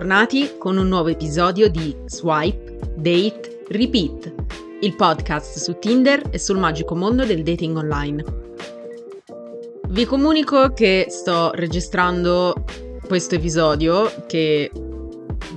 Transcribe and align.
Bentornati 0.00 0.56
con 0.56 0.78
un 0.78 0.88
nuovo 0.88 1.08
episodio 1.10 1.68
di 1.68 1.94
Swipe, 2.06 2.78
Date, 2.96 3.64
Repeat, 3.68 4.32
il 4.80 4.96
podcast 4.96 5.58
su 5.58 5.78
Tinder 5.78 6.22
e 6.30 6.38
sul 6.38 6.56
magico 6.56 6.94
mondo 6.94 7.26
del 7.26 7.42
dating 7.42 7.76
online. 7.76 8.24
Vi 9.88 10.06
comunico 10.06 10.72
che 10.72 11.04
sto 11.10 11.50
registrando 11.52 12.64
questo 13.06 13.34
episodio 13.34 14.10
che 14.26 14.70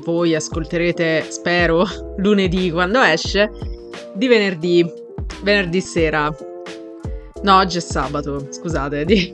voi 0.03 0.35
ascolterete, 0.35 1.25
spero, 1.29 1.85
lunedì 2.19 2.69
quando 2.69 2.99
esce, 2.99 3.49
di 4.13 4.27
venerdì, 4.27 4.85
venerdì 5.41 5.79
sera. 5.79 6.35
No, 7.43 7.55
oggi 7.55 7.77
è 7.77 7.81
sabato, 7.81 8.47
scusate, 8.51 9.05
di, 9.05 9.33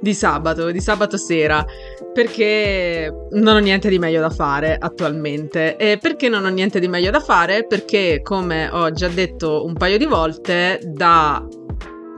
di 0.00 0.14
sabato, 0.14 0.70
di 0.70 0.80
sabato 0.80 1.16
sera 1.16 1.64
perché 2.12 3.12
non 3.30 3.56
ho 3.56 3.58
niente 3.58 3.88
di 3.88 3.98
meglio 3.98 4.20
da 4.20 4.30
fare 4.30 4.76
attualmente. 4.78 5.76
E 5.76 5.98
perché 5.98 6.28
non 6.28 6.44
ho 6.44 6.48
niente 6.48 6.80
di 6.80 6.88
meglio 6.88 7.10
da 7.10 7.20
fare? 7.20 7.66
Perché, 7.66 8.20
come 8.22 8.68
ho 8.70 8.90
già 8.92 9.08
detto 9.08 9.64
un 9.64 9.74
paio 9.74 9.98
di 9.98 10.06
volte, 10.06 10.80
da 10.84 11.46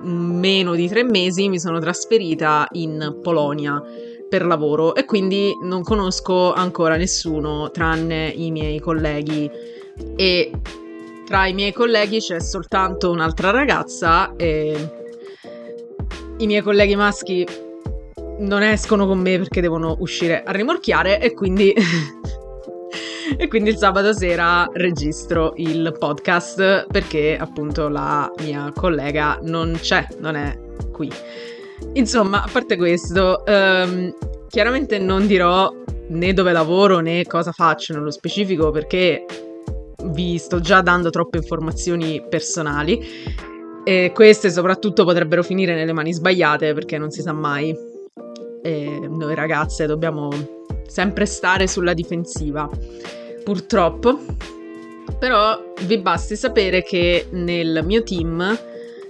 meno 0.02 0.74
di 0.74 0.88
tre 0.88 1.04
mesi 1.04 1.48
mi 1.48 1.58
sono 1.58 1.78
trasferita 1.78 2.66
in 2.72 3.18
Polonia 3.22 3.82
per 4.28 4.46
lavoro 4.46 4.94
e 4.94 5.04
quindi 5.04 5.52
non 5.62 5.82
conosco 5.82 6.52
ancora 6.52 6.96
nessuno 6.96 7.70
tranne 7.70 8.28
i 8.28 8.50
miei 8.50 8.78
colleghi 8.78 9.50
e 10.16 10.50
tra 11.26 11.46
i 11.46 11.52
miei 11.52 11.72
colleghi 11.72 12.20
c'è 12.20 12.40
soltanto 12.40 13.10
un'altra 13.10 13.50
ragazza 13.50 14.34
e 14.36 14.90
i 16.38 16.46
miei 16.46 16.62
colleghi 16.62 16.96
maschi 16.96 17.46
non 18.40 18.62
escono 18.62 19.06
con 19.06 19.18
me 19.18 19.38
perché 19.38 19.60
devono 19.60 19.96
uscire 20.00 20.42
a 20.42 20.52
rimorchiare 20.52 21.20
e 21.20 21.32
quindi... 21.32 21.74
e 23.36 23.46
quindi 23.46 23.70
il 23.70 23.76
sabato 23.76 24.12
sera 24.12 24.68
registro 24.72 25.52
il 25.56 25.94
podcast 25.98 26.86
perché 26.88 27.36
appunto 27.38 27.88
la 27.88 28.30
mia 28.40 28.72
collega 28.74 29.38
non 29.42 29.78
c'è, 29.80 30.06
non 30.18 30.34
è 30.34 30.58
qui. 30.90 31.10
Insomma, 31.94 32.42
a 32.42 32.48
parte 32.50 32.76
questo, 32.76 33.42
um, 33.46 34.12
chiaramente 34.48 34.98
non 34.98 35.26
dirò 35.26 35.72
né 36.08 36.32
dove 36.32 36.52
lavoro 36.52 36.98
né 36.98 37.24
cosa 37.24 37.52
faccio 37.52 37.94
nello 37.94 38.10
specifico 38.10 38.70
perché 38.70 39.24
vi 40.06 40.38
sto 40.38 40.60
già 40.60 40.80
dando 40.80 41.10
troppe 41.10 41.38
informazioni 41.38 42.24
personali 42.28 43.00
e 43.84 44.10
queste 44.12 44.50
soprattutto 44.50 45.04
potrebbero 45.04 45.42
finire 45.42 45.74
nelle 45.74 45.92
mani 45.92 46.12
sbagliate 46.12 46.74
perché 46.74 46.98
non 46.98 47.10
si 47.10 47.22
sa 47.22 47.32
mai 47.32 47.89
e 48.62 49.08
noi 49.08 49.34
ragazze 49.34 49.86
dobbiamo 49.86 50.30
sempre 50.86 51.26
stare 51.26 51.66
sulla 51.66 51.94
difensiva, 51.94 52.68
purtroppo. 53.44 54.18
Però 55.18 55.60
vi 55.82 55.98
basti 55.98 56.36
sapere 56.36 56.82
che 56.82 57.26
nel 57.30 57.82
mio 57.84 58.02
team 58.02 58.58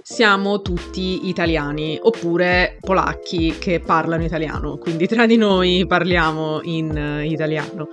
siamo 0.01 0.61
tutti 0.61 1.29
italiani 1.29 1.97
oppure 2.01 2.77
polacchi 2.81 3.55
che 3.59 3.79
parlano 3.79 4.23
italiano, 4.23 4.77
quindi 4.77 5.07
tra 5.07 5.25
di 5.25 5.37
noi 5.37 5.85
parliamo 5.87 6.59
in 6.63 7.23
italiano. 7.23 7.87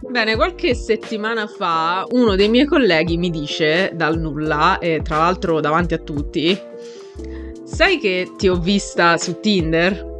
Bene, 0.00 0.34
qualche 0.34 0.74
settimana 0.74 1.46
fa 1.46 2.04
uno 2.10 2.34
dei 2.34 2.48
miei 2.48 2.66
colleghi 2.66 3.16
mi 3.16 3.30
dice 3.30 3.92
dal 3.94 4.18
nulla, 4.18 4.78
e 4.78 5.00
tra 5.02 5.18
l'altro 5.18 5.60
davanti 5.60 5.94
a 5.94 5.98
tutti, 5.98 6.58
sai 7.64 7.98
che 7.98 8.32
ti 8.36 8.48
ho 8.48 8.56
vista 8.56 9.16
su 9.18 9.38
Tinder? 9.40 10.11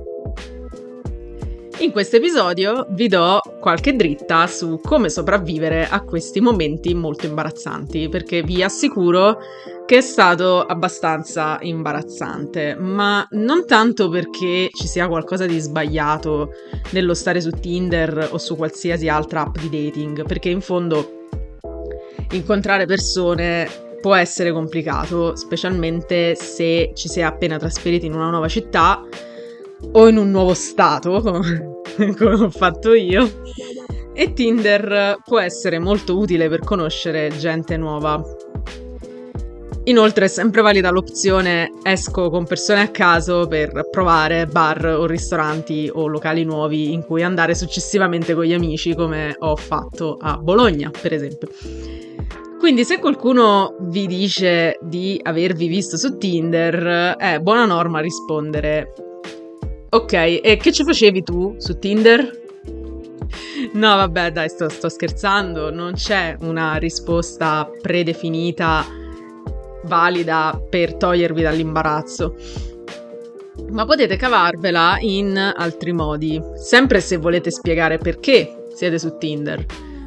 In 1.79 1.91
questo 1.91 2.17
episodio 2.17 2.87
vi 2.91 3.09
do 3.09 3.41
qualche 3.59 3.97
dritta 3.97 4.47
su 4.47 4.79
come 4.83 5.09
sopravvivere 5.09 5.89
a 5.89 6.03
questi 6.03 6.41
momenti 6.41 6.95
molto 6.95 7.27
imbarazzanti, 7.27 8.09
perché 8.09 8.43
vi 8.43 8.63
assicuro 8.63 9.39
che 9.85 9.97
è 9.97 10.01
stato 10.01 10.61
abbastanza 10.65 11.59
imbarazzante, 11.61 12.77
ma 12.77 13.27
non 13.31 13.67
tanto 13.67 14.09
perché 14.11 14.69
ci 14.73 14.87
sia 14.87 15.09
qualcosa 15.09 15.47
di 15.47 15.59
sbagliato 15.59 16.51
nello 16.91 17.15
stare 17.15 17.41
su 17.41 17.51
Tinder 17.51 18.29
o 18.31 18.39
su 18.39 18.55
qualsiasi 18.55 19.09
altra 19.09 19.43
app 19.43 19.57
di 19.59 19.69
dating, 19.69 20.25
perché 20.25 20.51
in 20.51 20.61
fondo 20.61 21.27
incontrare 22.31 22.87
persone 22.87 23.69
può 24.01 24.15
essere 24.15 24.53
complicato, 24.53 25.35
specialmente 25.37 26.35
se 26.37 26.93
ci 26.95 27.09
si 27.09 27.21
è 27.21 27.23
appena 27.23 27.57
trasferiti 27.57 28.07
in 28.07 28.15
una 28.15 28.31
nuova 28.31 28.49
città 28.49 29.03
o 29.93 30.09
in 30.09 30.17
un 30.17 30.31
nuovo 30.31 30.55
stato, 30.55 31.21
come, 32.17 32.35
ho 32.35 32.51
fatto 32.51 32.95
io. 32.95 33.43
E 34.15 34.33
Tinder 34.33 35.19
può 35.25 35.41
essere 35.41 35.79
molto 35.79 36.19
utile 36.19 36.49
per 36.49 36.61
conoscere 36.61 37.31
gente 37.37 37.77
nuova. 37.77 38.23
Inoltre 39.85 40.27
è 40.27 40.29
sempre 40.29 40.63
valida 40.63 40.91
l'opzione 40.91 41.71
esco 41.83 42.31
con 42.31 42.45
persone 42.45 42.83
a 42.83 42.89
caso 42.89 43.49
per 43.49 43.89
provare 43.91 44.47
bar 44.47 44.85
o 44.85 45.07
ristoranti 45.07 45.91
o 45.93 46.07
locali 46.07 46.45
nuovi 46.45 46.93
in 46.93 47.05
cui 47.05 47.25
andare 47.25 47.57
successivamente 47.57 48.33
con 48.35 48.45
gli 48.45 48.53
amici 48.53 48.95
come 48.95 49.35
ho 49.37 49.57
fatto 49.57 50.19
a 50.21 50.37
Bologna, 50.37 50.89
per 50.91 51.13
esempio. 51.13 51.49
Quindi 52.61 52.85
se 52.85 53.01
qualcuno 53.01 53.75
vi 53.81 54.07
dice 54.07 54.79
di 54.83 55.19
avervi 55.21 55.67
visto 55.67 55.97
su 55.97 56.17
Tinder, 56.17 57.17
è 57.17 57.41
buona 57.41 57.65
norma 57.65 57.99
rispondere 57.99 59.12
Ok, 59.95 60.13
e 60.15 60.57
che 60.59 60.73
ci 60.73 60.85
facevi 60.85 61.23
tu 61.23 61.55
su 61.59 61.79
Tinder? 61.79 62.41
No, 63.75 63.95
vabbè, 63.97 64.33
dai, 64.33 64.49
sto, 64.49 64.71
sto 64.71 64.89
scherzando. 64.89 65.71
Non 65.71 65.93
c'è 65.93 66.35
una 66.41 66.77
risposta 66.77 67.71
predefinita 67.83 68.87
valida 69.85 70.59
per 70.71 70.95
togliervi 70.95 71.43
dall'imbarazzo. 71.43 72.35
Ma 73.69 73.85
potete 73.85 74.17
cavarvela 74.17 74.97
in 75.01 75.37
altri 75.37 75.93
modi, 75.93 76.41
sempre 76.55 77.03
se 77.03 77.19
volete 77.19 77.51
spiegare 77.51 77.99
perché 77.99 78.69
siete 78.75 78.99
su 78.99 79.19
Tinder. 79.19 79.63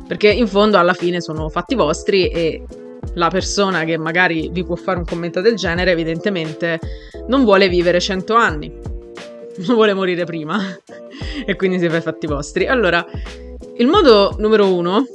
Perché 0.07 0.31
in 0.31 0.47
fondo 0.47 0.79
alla 0.79 0.93
fine 0.93 1.21
sono 1.21 1.47
fatti 1.47 1.75
vostri 1.75 2.27
e 2.29 2.65
la 3.13 3.29
persona 3.29 3.83
che 3.83 3.99
magari 3.99 4.49
vi 4.51 4.63
può 4.63 4.75
fare 4.75 4.97
un 4.97 5.05
commento 5.05 5.41
del 5.41 5.53
genere 5.53 5.91
evidentemente 5.91 6.79
non 7.27 7.43
vuole 7.43 7.69
vivere 7.69 7.99
100 7.99 8.33
anni 8.33 8.93
vuole 9.73 9.93
morire 9.93 10.25
prima 10.25 10.59
e 11.45 11.55
quindi 11.55 11.79
si 11.79 11.89
fa 11.89 11.97
i 11.97 12.01
fatti 12.01 12.27
vostri. 12.27 12.67
Allora, 12.67 13.05
il 13.77 13.87
modo 13.87 14.35
numero 14.37 14.73
uno 14.73 15.05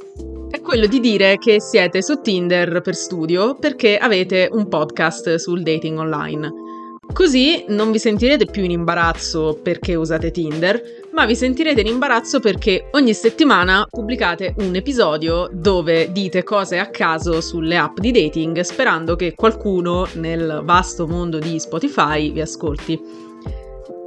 è 0.49 0.61
quello 0.61 0.85
di 0.85 0.99
dire 0.99 1.37
che 1.37 1.61
siete 1.61 2.01
su 2.01 2.21
Tinder 2.21 2.81
per 2.81 2.95
studio 2.95 3.55
perché 3.55 3.97
avete 3.97 4.49
un 4.51 4.67
podcast 4.67 5.35
sul 5.35 5.63
dating 5.63 5.97
online. 5.97 6.69
Così 7.13 7.65
non 7.67 7.91
vi 7.91 7.99
sentirete 7.99 8.45
più 8.45 8.63
in 8.63 8.71
imbarazzo 8.71 9.59
perché 9.61 9.95
usate 9.95 10.31
Tinder, 10.31 10.81
ma 11.11 11.25
vi 11.25 11.35
sentirete 11.35 11.81
in 11.81 11.87
imbarazzo 11.87 12.39
perché 12.39 12.87
ogni 12.91 13.13
settimana 13.13 13.85
pubblicate 13.89 14.53
un 14.59 14.75
episodio 14.75 15.49
dove 15.51 16.11
dite 16.11 16.43
cose 16.43 16.79
a 16.79 16.89
caso 16.89 17.41
sulle 17.41 17.75
app 17.75 17.97
di 17.99 18.11
dating 18.11 18.61
sperando 18.61 19.17
che 19.17 19.33
qualcuno 19.35 20.07
nel 20.13 20.61
vasto 20.63 21.05
mondo 21.05 21.37
di 21.37 21.59
Spotify 21.59 22.31
vi 22.31 22.39
ascolti. 22.39 23.30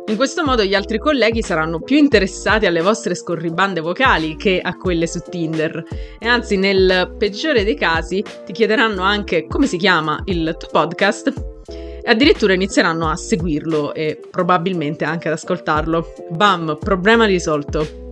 In 0.06 0.16
questo 0.16 0.44
modo 0.44 0.62
gli 0.62 0.74
altri 0.74 0.98
colleghi 0.98 1.42
saranno 1.42 1.80
più 1.80 1.96
interessati 1.96 2.66
alle 2.66 2.82
vostre 2.82 3.14
scorribande 3.14 3.80
vocali 3.80 4.36
che 4.36 4.60
a 4.62 4.76
quelle 4.76 5.06
su 5.06 5.20
Tinder 5.26 5.82
e 6.18 6.28
anzi 6.28 6.58
nel 6.58 7.14
peggiore 7.18 7.64
dei 7.64 7.74
casi 7.74 8.22
ti 8.44 8.52
chiederanno 8.52 9.02
anche 9.02 9.46
come 9.46 9.66
si 9.66 9.78
chiama 9.78 10.20
il 10.26 10.56
tuo 10.58 10.68
podcast 10.70 11.32
e 11.66 12.02
addirittura 12.04 12.52
inizieranno 12.52 13.08
a 13.08 13.16
seguirlo 13.16 13.94
e 13.94 14.20
probabilmente 14.30 15.04
anche 15.04 15.28
ad 15.28 15.34
ascoltarlo. 15.34 16.12
Bam, 16.28 16.76
problema 16.78 17.24
risolto. 17.24 18.10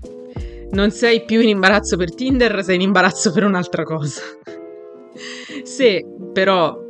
Non 0.70 0.90
sei 0.90 1.24
più 1.26 1.40
in 1.40 1.50
imbarazzo 1.50 1.98
per 1.98 2.14
Tinder, 2.14 2.64
sei 2.64 2.76
in 2.76 2.80
imbarazzo 2.80 3.30
per 3.32 3.44
un'altra 3.44 3.84
cosa. 3.84 4.22
Se 5.62 6.02
però 6.32 6.81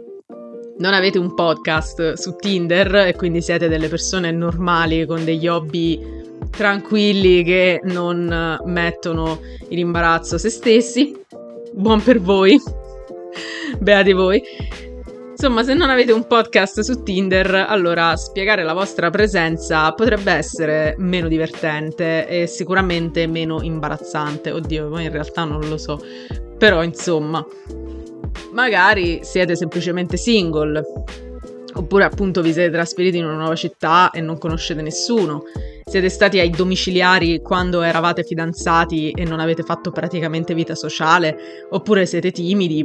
non 0.79 0.95
avete 0.95 1.19
un 1.19 1.35
podcast 1.35 2.15
su 2.15 2.35
Tinder 2.37 2.95
e 2.95 3.15
quindi 3.15 3.43
siete 3.43 3.69
delle 3.69 3.89
persone 3.89 4.31
normali 4.31 5.07
con 5.07 5.25
degli 5.25 5.47
hobby 5.47 6.21
tranquilli 6.51 7.43
che 7.45 7.81
non 7.85 8.59
mettono 8.65 9.41
in 9.69 9.79
imbarazzo 9.79 10.39
se 10.39 10.51
stessi. 10.51 11.15
Buon 11.73 12.03
per 12.03 12.21
voi. 12.21 12.61
Beati 13.79 14.13
voi. 14.13 14.43
Insomma, 15.31 15.65
se 15.65 15.75
non 15.75 15.91
avete 15.91 16.13
un 16.13 16.27
podcast 16.27 16.81
su 16.81 17.03
Tinder, 17.03 17.67
allora 17.69 18.15
spiegare 18.17 18.63
la 18.63 18.75
vostra 18.75 19.11
presenza 19.11 19.91
potrebbe 19.93 20.31
essere 20.31 20.95
meno 20.99 21.27
divertente 21.27 22.29
e 22.29 22.47
sicuramente 22.47 23.27
meno 23.27 23.61
imbarazzante. 23.61 24.53
Oddio, 24.53 24.99
in 25.01 25.11
realtà 25.11 25.43
non 25.43 25.69
lo 25.69 25.79
so. 25.79 26.01
Però, 26.59 26.85
insomma, 26.85 27.45
magari 28.53 29.21
siete 29.23 29.57
semplicemente 29.57 30.17
single. 30.17 30.83
Oppure 31.75 32.05
appunto 32.05 32.43
vi 32.43 32.53
siete 32.53 32.71
trasferiti 32.71 33.19
in 33.19 33.25
una 33.25 33.37
nuova 33.37 33.55
città 33.55 34.11
e 34.11 34.21
non 34.21 34.39
conoscete 34.39 34.83
nessuno. 34.83 35.43
Siete 35.85 36.09
stati 36.09 36.39
ai 36.39 36.51
domiciliari 36.51 37.41
quando 37.41 37.83
eravate 37.83 38.25
fidanzati 38.25 39.11
e 39.11 39.25
non 39.25 39.41
avete 39.41 39.63
fatto 39.63 39.91
praticamente 39.91 40.55
vita 40.55 40.75
sociale. 40.75 41.67
Oppure 41.71 42.05
siete 42.07 42.31
timidi 42.31 42.85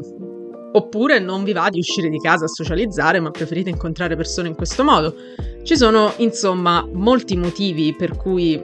Oppure 0.77 1.19
non 1.19 1.43
vi 1.43 1.53
va 1.53 1.69
di 1.69 1.79
uscire 1.79 2.09
di 2.09 2.19
casa 2.19 2.45
a 2.45 2.49
socializzare, 2.49 3.19
ma 3.19 3.31
preferite 3.31 3.69
incontrare 3.69 4.15
persone 4.15 4.49
in 4.49 4.55
questo 4.55 4.83
modo. 4.83 5.15
Ci 5.63 5.75
sono, 5.75 6.13
insomma, 6.17 6.87
molti 6.91 7.35
motivi 7.35 7.95
per 7.95 8.15
cui 8.15 8.63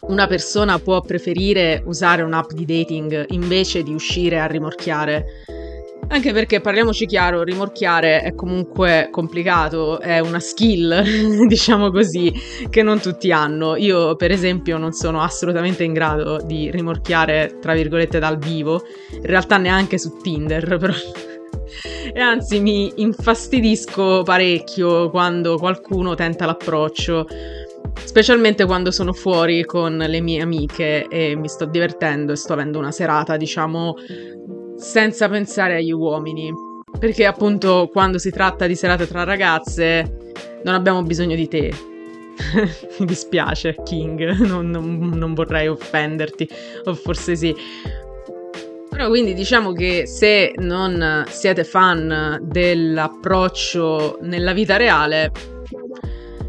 una 0.00 0.26
persona 0.26 0.78
può 0.78 1.00
preferire 1.02 1.82
usare 1.86 2.22
un'app 2.22 2.50
di 2.50 2.64
dating 2.64 3.26
invece 3.30 3.82
di 3.82 3.94
uscire 3.94 4.40
a 4.40 4.46
rimorchiare 4.46 5.24
anche 6.10 6.32
perché 6.32 6.60
parliamoci 6.60 7.06
chiaro, 7.06 7.44
rimorchiare 7.44 8.20
è 8.22 8.34
comunque 8.34 9.08
complicato, 9.12 10.00
è 10.00 10.18
una 10.18 10.40
skill, 10.40 11.46
diciamo 11.46 11.90
così, 11.90 12.32
che 12.68 12.82
non 12.82 13.00
tutti 13.00 13.30
hanno. 13.30 13.76
Io, 13.76 14.16
per 14.16 14.32
esempio, 14.32 14.76
non 14.76 14.92
sono 14.92 15.22
assolutamente 15.22 15.84
in 15.84 15.92
grado 15.92 16.38
di 16.44 16.68
rimorchiare, 16.70 17.58
tra 17.60 17.74
virgolette, 17.74 18.18
dal 18.18 18.38
vivo, 18.38 18.82
in 19.12 19.22
realtà 19.22 19.56
neanche 19.56 19.98
su 19.98 20.16
Tinder, 20.20 20.78
però 20.78 20.92
e 22.12 22.18
anzi 22.20 22.58
mi 22.58 22.92
infastidisco 22.96 24.22
parecchio 24.24 25.10
quando 25.10 25.56
qualcuno 25.56 26.16
tenta 26.16 26.44
l'approccio, 26.44 27.26
specialmente 27.94 28.64
quando 28.64 28.90
sono 28.90 29.12
fuori 29.12 29.64
con 29.64 29.96
le 29.96 30.20
mie 30.20 30.42
amiche 30.42 31.06
e 31.06 31.36
mi 31.36 31.48
sto 31.48 31.66
divertendo 31.66 32.32
e 32.32 32.36
sto 32.36 32.54
avendo 32.54 32.80
una 32.80 32.90
serata, 32.90 33.36
diciamo, 33.36 33.94
senza 34.80 35.28
pensare 35.28 35.76
agli 35.76 35.92
uomini. 35.92 36.52
Perché 36.98 37.24
appunto 37.24 37.88
quando 37.92 38.18
si 38.18 38.30
tratta 38.30 38.66
di 38.66 38.74
serate 38.74 39.06
tra 39.06 39.22
ragazze 39.22 40.32
non 40.64 40.74
abbiamo 40.74 41.02
bisogno 41.02 41.36
di 41.36 41.48
te. 41.48 41.72
Mi 42.98 43.06
dispiace, 43.06 43.76
King, 43.84 44.38
non, 44.40 44.70
non, 44.70 45.10
non 45.14 45.34
vorrei 45.34 45.68
offenderti, 45.68 46.48
o 46.84 46.94
forse 46.94 47.36
sì. 47.36 47.54
Però 48.88 49.08
quindi 49.08 49.34
diciamo 49.34 49.72
che 49.72 50.06
se 50.06 50.52
non 50.56 51.24
siete 51.28 51.64
fan 51.64 52.38
dell'approccio 52.42 54.18
nella 54.22 54.52
vita 54.52 54.76
reale, 54.76 55.30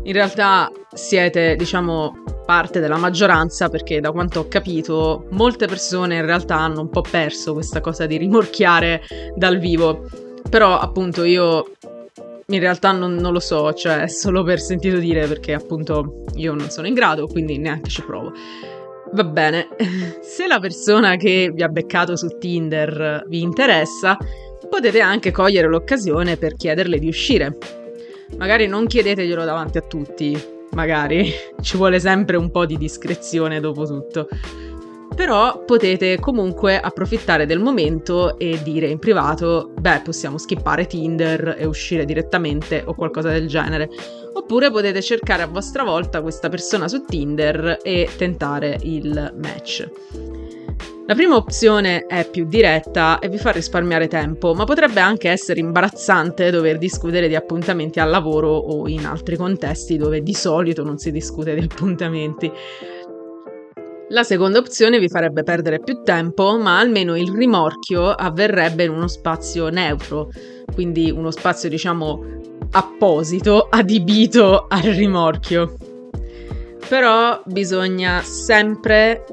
in 0.03 0.13
realtà 0.13 0.71
siete, 0.91 1.55
diciamo, 1.55 2.20
parte 2.51 2.81
della 2.81 2.97
maggioranza 2.97 3.69
perché 3.69 4.01
da 4.01 4.11
quanto 4.11 4.41
ho 4.41 4.47
capito 4.49 5.27
molte 5.29 5.67
persone 5.67 6.17
in 6.17 6.25
realtà 6.25 6.57
hanno 6.57 6.81
un 6.81 6.89
po' 6.89 6.99
perso 6.99 7.53
questa 7.53 7.79
cosa 7.79 8.05
di 8.05 8.17
rimorchiare 8.17 9.03
dal 9.37 9.57
vivo. 9.57 10.05
Però 10.49 10.77
appunto 10.77 11.23
io 11.23 11.71
in 12.47 12.59
realtà 12.59 12.91
non, 12.91 13.15
non, 13.15 13.31
lo 13.31 13.39
so, 13.39 13.71
cioè 13.71 14.09
solo 14.09 14.43
per 14.43 14.59
sentito 14.59 14.97
dire 14.97 15.27
perché 15.27 15.53
appunto 15.53 16.25
io 16.35 16.53
non 16.53 16.69
sono 16.69 16.87
in 16.87 16.93
grado, 16.93 17.25
quindi 17.25 17.57
neanche 17.57 17.89
ci 17.89 18.03
provo. 18.03 18.33
Va 19.13 19.23
bene, 19.23 19.69
se 20.19 20.45
la 20.45 20.59
persona 20.59 21.15
che 21.15 21.51
vi 21.53 21.63
ha 21.63 21.69
beccato 21.69 22.17
su 22.17 22.37
Tinder 22.37 23.23
vi 23.29 23.39
interessa, 23.39 24.17
potete 24.69 24.99
anche 24.99 25.31
cogliere 25.31 25.69
l'occasione 25.69 26.35
per 26.35 26.55
chiederle 26.55 26.99
di 26.99 27.07
uscire. 27.07 27.57
Magari 28.37 28.67
non 28.67 28.87
chiedeteglielo 28.87 29.45
davanti 29.45 29.77
a 29.77 29.81
tutti, 29.81 30.59
magari 30.73 31.31
ci 31.61 31.77
vuole 31.77 31.99
sempre 31.99 32.37
un 32.37 32.51
po' 32.51 32.65
di 32.65 32.77
discrezione 32.77 33.59
dopo 33.59 33.85
tutto. 33.85 34.27
Però 35.13 35.65
potete 35.65 36.19
comunque 36.19 36.79
approfittare 36.79 37.45
del 37.45 37.59
momento 37.59 38.39
e 38.39 38.61
dire 38.63 38.87
in 38.87 38.97
privato, 38.97 39.73
beh, 39.77 40.01
possiamo 40.05 40.37
skippare 40.37 40.87
Tinder 40.87 41.57
e 41.59 41.65
uscire 41.65 42.05
direttamente 42.05 42.81
o 42.85 42.93
qualcosa 42.93 43.29
del 43.29 43.47
genere. 43.47 43.89
Oppure 44.33 44.71
potete 44.71 45.01
cercare 45.01 45.43
a 45.43 45.47
vostra 45.47 45.83
volta 45.83 46.21
questa 46.21 46.47
persona 46.47 46.87
su 46.87 47.03
Tinder 47.03 47.79
e 47.83 48.09
tentare 48.17 48.77
il 48.83 49.33
match. 49.35 50.30
La 51.07 51.15
prima 51.15 51.35
opzione 51.35 52.05
è 52.05 52.29
più 52.29 52.45
diretta 52.45 53.19
e 53.19 53.27
vi 53.27 53.37
fa 53.37 53.51
risparmiare 53.51 54.07
tempo, 54.07 54.53
ma 54.53 54.65
potrebbe 54.65 54.99
anche 54.99 55.29
essere 55.29 55.59
imbarazzante 55.59 56.51
dover 56.51 56.77
discutere 56.77 57.27
di 57.27 57.35
appuntamenti 57.35 57.99
al 57.99 58.09
lavoro 58.09 58.49
o 58.49 58.87
in 58.87 59.05
altri 59.05 59.35
contesti 59.35 59.97
dove 59.97 60.21
di 60.21 60.33
solito 60.33 60.83
non 60.83 60.99
si 60.99 61.11
discute 61.11 61.55
di 61.55 61.61
appuntamenti. 61.61 62.51
La 64.09 64.23
seconda 64.23 64.59
opzione 64.59 64.99
vi 64.99 65.09
farebbe 65.09 65.41
perdere 65.43 65.79
più 65.79 66.01
tempo, 66.03 66.57
ma 66.59 66.77
almeno 66.77 67.17
il 67.17 67.31
rimorchio 67.31 68.09
avverrebbe 68.09 68.83
in 68.83 68.91
uno 68.91 69.07
spazio 69.07 69.69
neutro, 69.69 70.29
quindi 70.73 71.09
uno 71.09 71.31
spazio 71.31 71.67
diciamo 71.67 72.23
apposito, 72.71 73.67
adibito 73.71 74.67
al 74.69 74.81
rimorchio. 74.81 75.75
Però 76.87 77.41
bisogna 77.45 78.21
sempre 78.21 79.23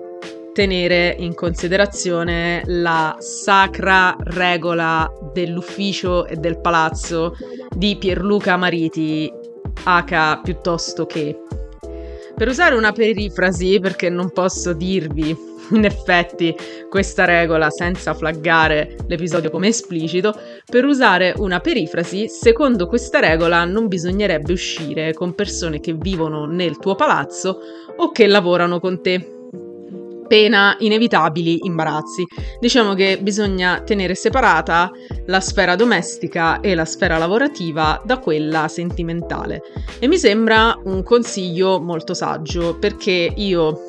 tenere 0.58 1.14
in 1.16 1.36
considerazione 1.36 2.62
la 2.66 3.14
sacra 3.20 4.16
regola 4.18 5.08
dell'ufficio 5.32 6.26
e 6.26 6.34
del 6.34 6.58
palazzo 6.58 7.36
di 7.76 7.94
Pierluca 7.96 8.56
Mariti, 8.56 9.32
H 9.84 10.40
piuttosto 10.42 11.06
che. 11.06 11.38
Per 12.34 12.48
usare 12.48 12.74
una 12.74 12.90
perifrasi, 12.90 13.78
perché 13.78 14.08
non 14.08 14.32
posso 14.32 14.72
dirvi 14.72 15.28
in 15.70 15.84
effetti 15.84 16.52
questa 16.90 17.24
regola 17.24 17.70
senza 17.70 18.12
flaggare 18.12 18.96
l'episodio 19.06 19.50
come 19.50 19.68
esplicito, 19.68 20.34
per 20.68 20.84
usare 20.84 21.34
una 21.36 21.60
perifrasi, 21.60 22.28
secondo 22.28 22.88
questa 22.88 23.20
regola 23.20 23.64
non 23.64 23.86
bisognerebbe 23.86 24.54
uscire 24.54 25.12
con 25.12 25.36
persone 25.36 25.78
che 25.78 25.92
vivono 25.92 26.46
nel 26.46 26.78
tuo 26.78 26.96
palazzo 26.96 27.60
o 27.96 28.10
che 28.10 28.26
lavorano 28.26 28.80
con 28.80 29.00
te 29.00 29.36
pena 30.28 30.76
inevitabili 30.78 31.66
imbarazzi. 31.66 32.24
Diciamo 32.60 32.94
che 32.94 33.18
bisogna 33.20 33.80
tenere 33.80 34.14
separata 34.14 34.90
la 35.26 35.40
sfera 35.40 35.74
domestica 35.74 36.60
e 36.60 36.76
la 36.76 36.84
sfera 36.84 37.18
lavorativa 37.18 38.00
da 38.04 38.18
quella 38.18 38.68
sentimentale. 38.68 39.62
E 39.98 40.06
mi 40.06 40.18
sembra 40.18 40.78
un 40.84 41.02
consiglio 41.02 41.80
molto 41.80 42.14
saggio 42.14 42.78
perché 42.78 43.32
io, 43.34 43.80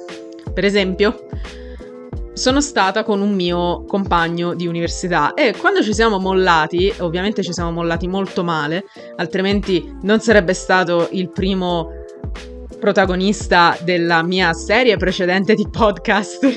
per 0.52 0.66
esempio, 0.66 1.28
sono 2.34 2.62
stata 2.62 3.04
con 3.04 3.22
un 3.22 3.34
mio 3.34 3.84
compagno 3.84 4.54
di 4.54 4.66
università 4.66 5.34
e 5.34 5.54
quando 5.58 5.84
ci 5.84 5.94
siamo 5.94 6.20
mollati, 6.20 6.92
ovviamente 7.00 7.44
ci 7.44 7.52
siamo 7.52 7.70
mollati 7.70 8.08
molto 8.08 8.46
male, 8.46 8.86
altrimenti 9.18 9.94
non 10.04 10.22
sarebbe 10.22 10.54
stato 10.54 11.10
il 11.12 11.30
primo 11.30 11.92
protagonista 12.80 13.78
della 13.84 14.24
mia 14.24 14.54
serie 14.54 14.98
precedente 14.98 15.54
di 15.54 15.68
podcast 15.70 16.48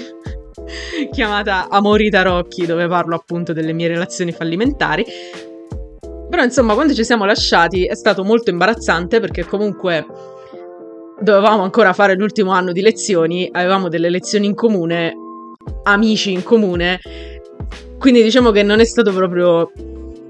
chiamata 1.13 1.69
Amori 1.69 2.09
Tarocchi, 2.09 2.65
dove 2.65 2.87
parlo 2.87 3.17
appunto 3.17 3.53
delle 3.53 3.73
mie 3.73 3.89
relazioni 3.89 4.33
fallimentari. 4.33 5.05
Però 6.31 6.43
insomma, 6.43 6.75
quando 6.75 6.95
ci 6.95 7.05
siamo 7.05 7.25
lasciati 7.25 7.85
è 7.85 7.95
stato 7.95 8.25
molto 8.25 8.51
imbarazzante 8.51 9.21
perché 9.21 9.45
comunque 9.45 10.07
dovevamo 11.21 11.63
ancora 11.63 11.93
fare 11.93 12.15
l'ultimo 12.15 12.53
anno 12.53 12.73
di 12.73 12.81
lezioni, 12.81 13.49
avevamo 13.53 13.89
delle 13.89 14.09
lezioni 14.09 14.47
in 14.47 14.55
comune, 14.55 15.15
amici 15.83 16.33
in 16.33 16.43
comune, 16.43 17.01
quindi 17.99 18.23
diciamo 18.23 18.51
che 18.51 18.63
non 18.63 18.81
è 18.81 18.85
stato 18.85 19.13
proprio 19.13 19.71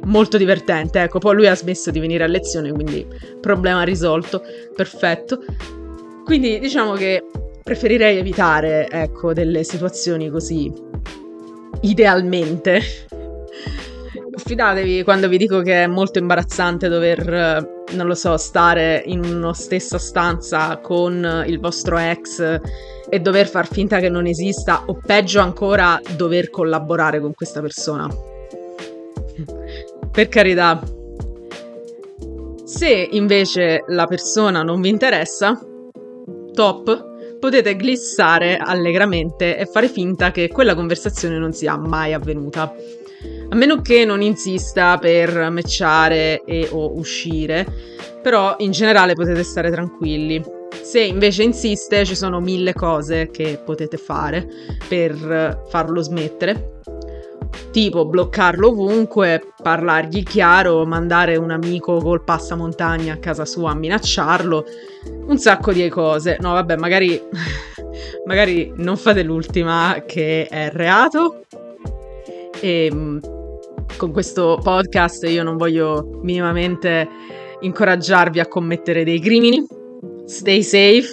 molto 0.04 0.36
divertente. 0.36 1.00
Ecco, 1.00 1.18
poi 1.18 1.36
lui 1.36 1.46
ha 1.46 1.54
smesso 1.54 1.90
di 1.90 2.00
venire 2.00 2.24
a 2.24 2.26
lezione, 2.26 2.72
quindi 2.72 3.06
problema 3.40 3.82
risolto, 3.82 4.42
perfetto. 4.74 5.42
Quindi 6.24 6.58
diciamo 6.58 6.92
che 6.94 7.24
preferirei 7.62 8.18
evitare, 8.18 8.88
ecco, 8.88 9.32
delle 9.32 9.64
situazioni 9.64 10.30
così 10.30 10.72
idealmente. 11.82 12.80
Fidatevi 14.34 15.04
quando 15.04 15.28
vi 15.28 15.36
dico 15.36 15.60
che 15.60 15.84
è 15.84 15.86
molto 15.86 16.18
imbarazzante 16.18 16.88
dover, 16.88 17.84
non 17.92 18.06
lo 18.06 18.14
so, 18.14 18.36
stare 18.36 19.02
in 19.06 19.24
una 19.24 19.52
stessa 19.52 19.98
stanza 19.98 20.78
con 20.78 21.44
il 21.46 21.60
vostro 21.60 21.98
ex 21.98 22.60
e 23.08 23.20
dover 23.20 23.46
far 23.46 23.68
finta 23.68 23.98
che 23.98 24.08
non 24.08 24.26
esista 24.26 24.84
o 24.86 24.98
peggio 25.04 25.40
ancora 25.40 26.00
dover 26.16 26.50
collaborare 26.50 27.20
con 27.20 27.34
questa 27.34 27.60
persona. 27.60 28.08
Per 30.10 30.28
carità. 30.28 30.80
Se 32.64 33.08
invece 33.10 33.84
la 33.88 34.06
persona 34.06 34.62
non 34.62 34.80
vi 34.80 34.88
interessa, 34.88 35.60
top, 36.52 37.38
potete 37.38 37.74
glissare 37.76 38.56
allegramente 38.56 39.56
e 39.58 39.66
fare 39.66 39.88
finta 39.88 40.30
che 40.30 40.48
quella 40.48 40.74
conversazione 40.74 41.38
non 41.38 41.52
sia 41.52 41.76
mai 41.76 42.12
avvenuta. 42.12 42.72
A 43.48 43.54
meno 43.54 43.82
che 43.82 44.04
non 44.04 44.22
insista 44.22 44.96
per 44.98 45.50
matchare 45.50 46.42
e 46.44 46.68
o 46.70 46.96
uscire, 46.96 47.66
però 48.22 48.54
in 48.58 48.70
generale 48.70 49.14
potete 49.14 49.42
stare 49.42 49.70
tranquilli. 49.70 50.42
Se 50.82 51.00
invece 51.00 51.42
insiste, 51.42 52.04
ci 52.04 52.14
sono 52.14 52.40
mille 52.40 52.72
cose 52.72 53.30
che 53.30 53.60
potete 53.64 53.96
fare 53.96 54.46
per 54.88 55.64
farlo 55.68 56.00
smettere. 56.00 56.80
Tipo 57.70 58.04
bloccarlo 58.04 58.68
ovunque, 58.68 59.52
parlargli 59.62 60.22
chiaro, 60.22 60.84
mandare 60.84 61.36
un 61.36 61.50
amico 61.50 61.98
col 61.98 62.22
passamontagna 62.22 63.14
a 63.14 63.18
casa 63.18 63.44
sua 63.44 63.70
a 63.70 63.74
minacciarlo, 63.74 64.64
un 65.26 65.38
sacco 65.38 65.72
di 65.72 65.88
cose. 65.88 66.36
No, 66.40 66.52
vabbè, 66.52 66.76
magari, 66.76 67.20
magari 68.26 68.72
non 68.76 68.96
fate 68.96 69.22
l'ultima 69.22 70.02
che 70.06 70.46
è 70.46 70.70
reato. 70.70 71.44
E 72.60 72.86
ehm, 72.90 73.20
con 73.96 74.12
questo 74.12 74.58
podcast 74.62 75.24
io 75.24 75.42
non 75.42 75.56
voglio 75.56 76.18
minimamente 76.22 77.08
incoraggiarvi 77.60 78.40
a 78.40 78.46
commettere 78.46 79.04
dei 79.04 79.20
crimini. 79.20 79.64
Stay 80.26 80.62
safe, 80.62 81.10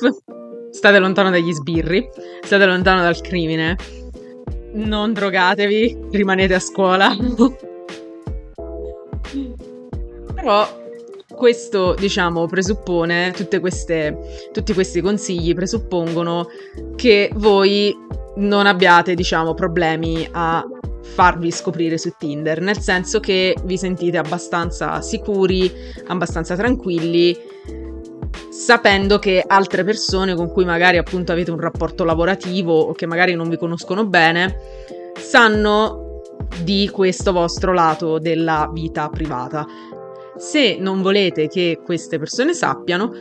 state 0.72 1.00
lontano 1.00 1.30
dagli 1.30 1.52
sbirri, 1.52 2.08
state 2.42 2.66
lontano 2.66 3.02
dal 3.02 3.20
crimine. 3.22 3.78
Non 4.72 5.14
drogatevi, 5.14 5.98
rimanete 6.12 6.54
a 6.54 6.60
scuola. 6.60 7.16
Però 10.36 10.78
questo, 11.36 11.96
diciamo, 11.96 12.46
presuppone, 12.48 13.34
queste, 13.60 14.50
tutti 14.52 14.74
questi 14.74 15.02
consigli 15.02 15.54
presuppongono 15.54 16.48
che 16.96 17.32
voi 17.36 17.96
non 18.36 18.66
abbiate, 18.66 19.16
diciamo, 19.16 19.54
problemi 19.54 20.28
a 20.32 20.66
farvi 21.02 21.52
scoprire 21.52 21.98
su 21.98 22.14
Tinder, 22.18 22.62
nel 22.62 22.80
senso 22.80 23.20
che 23.20 23.56
vi 23.64 23.78
sentite 23.78 24.18
abbastanza 24.18 25.02
sicuri, 25.02 25.72
abbastanza 26.08 26.56
tranquilli, 26.56 27.36
sapendo 28.60 29.20
che 29.20 29.42
altre 29.48 29.86
persone 29.86 30.36
con 30.36 30.52
cui 30.52 30.66
magari 30.66 30.98
appunto 30.98 31.32
avete 31.32 31.50
un 31.50 31.62
rapporto 31.62 32.04
lavorativo 32.04 32.78
o 32.78 32.92
che 32.92 33.06
magari 33.06 33.34
non 33.34 33.48
vi 33.48 33.58
conoscono 33.58 34.06
bene, 34.06 34.58
sanno 35.18 36.22
di 36.62 36.90
questo 36.92 37.32
vostro 37.32 37.72
lato 37.72 38.20
della 38.20 38.70
vita 38.74 39.08
privata. 39.08 39.66
Se 40.36 40.76
non 40.78 41.02
volete 41.02 41.48
che 41.48 41.80
queste 41.82 42.20
persone 42.20 42.54
sappiano, 42.54 43.14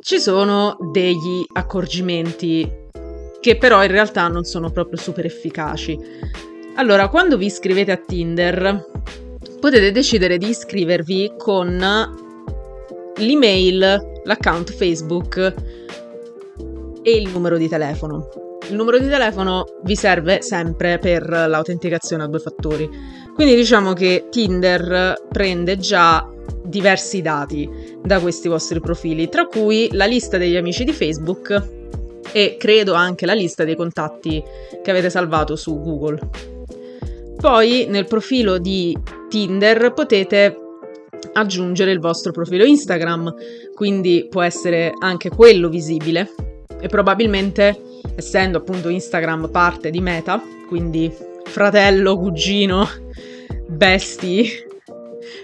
ci 0.00 0.18
sono 0.18 0.76
degli 0.92 1.44
accorgimenti 1.52 2.68
che 3.40 3.56
però 3.58 3.84
in 3.84 3.90
realtà 3.92 4.26
non 4.26 4.42
sono 4.42 4.70
proprio 4.70 4.98
super 4.98 5.26
efficaci. 5.26 5.96
Allora, 6.74 7.08
quando 7.08 7.36
vi 7.36 7.46
iscrivete 7.46 7.92
a 7.92 7.96
Tinder, 8.04 8.84
potete 9.60 9.92
decidere 9.92 10.38
di 10.38 10.48
iscrivervi 10.48 11.34
con 11.38 12.24
l'email, 13.16 14.20
l'account 14.24 14.72
Facebook 14.72 15.54
e 17.02 17.10
il 17.10 17.28
numero 17.28 17.56
di 17.56 17.68
telefono. 17.68 18.28
Il 18.68 18.74
numero 18.74 18.98
di 18.98 19.08
telefono 19.08 19.64
vi 19.84 19.94
serve 19.94 20.42
sempre 20.42 20.98
per 20.98 21.28
l'autenticazione 21.28 22.24
a 22.24 22.26
due 22.26 22.40
fattori. 22.40 22.88
Quindi 23.34 23.54
diciamo 23.54 23.92
che 23.92 24.26
Tinder 24.28 25.14
prende 25.28 25.76
già 25.76 26.28
diversi 26.64 27.22
dati 27.22 27.68
da 28.02 28.18
questi 28.18 28.48
vostri 28.48 28.80
profili, 28.80 29.28
tra 29.28 29.46
cui 29.46 29.88
la 29.92 30.06
lista 30.06 30.36
degli 30.36 30.56
amici 30.56 30.82
di 30.82 30.92
Facebook 30.92 31.74
e 32.32 32.56
credo 32.58 32.94
anche 32.94 33.24
la 33.24 33.34
lista 33.34 33.62
dei 33.62 33.76
contatti 33.76 34.42
che 34.82 34.90
avete 34.90 35.10
salvato 35.10 35.54
su 35.54 35.80
Google. 35.80 36.18
Poi 37.36 37.86
nel 37.88 38.06
profilo 38.06 38.58
di 38.58 38.96
Tinder 39.28 39.92
potete 39.92 40.65
aggiungere 41.36 41.92
il 41.92 42.00
vostro 42.00 42.32
profilo 42.32 42.64
Instagram, 42.64 43.34
quindi 43.74 44.26
può 44.28 44.42
essere 44.42 44.92
anche 44.98 45.28
quello 45.28 45.68
visibile 45.68 46.30
e 46.80 46.88
probabilmente 46.88 47.78
essendo 48.14 48.58
appunto 48.58 48.88
Instagram 48.88 49.50
parte 49.50 49.90
di 49.90 50.00
Meta, 50.00 50.42
quindi 50.68 51.12
fratello, 51.44 52.16
cugino, 52.16 52.88
bestie 53.68 54.66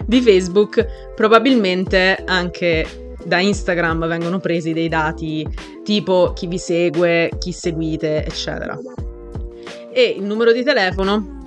di 0.05 0.21
Facebook, 0.21 1.13
probabilmente 1.15 2.23
anche 2.25 2.85
da 3.23 3.39
Instagram 3.39 4.07
vengono 4.07 4.39
presi 4.39 4.73
dei 4.73 4.89
dati 4.89 5.47
tipo 5.83 6.33
chi 6.33 6.47
vi 6.47 6.57
segue, 6.57 7.31
chi 7.37 7.51
seguite, 7.51 8.25
eccetera. 8.25 8.77
E 9.91 10.15
il 10.17 10.23
numero 10.23 10.51
di 10.51 10.63
telefono 10.63 11.42